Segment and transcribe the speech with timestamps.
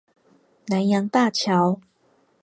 [0.65, 1.79] 南陽大橋